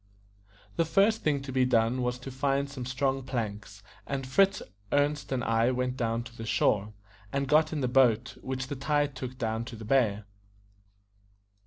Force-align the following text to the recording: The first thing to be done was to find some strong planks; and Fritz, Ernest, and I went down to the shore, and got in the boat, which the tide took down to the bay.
The 0.77 0.83
first 0.85 1.21
thing 1.21 1.43
to 1.43 1.51
be 1.51 1.63
done 1.63 2.01
was 2.01 2.17
to 2.21 2.31
find 2.31 2.67
some 2.67 2.87
strong 2.87 3.21
planks; 3.21 3.83
and 4.07 4.25
Fritz, 4.25 4.63
Ernest, 4.91 5.31
and 5.31 5.43
I 5.43 5.69
went 5.69 5.95
down 5.95 6.23
to 6.23 6.35
the 6.35 6.45
shore, 6.47 6.93
and 7.31 7.47
got 7.47 7.71
in 7.71 7.81
the 7.81 7.87
boat, 7.87 8.35
which 8.41 8.65
the 8.65 8.75
tide 8.75 9.15
took 9.15 9.37
down 9.37 9.63
to 9.65 9.75
the 9.75 9.85
bay. 9.85 10.23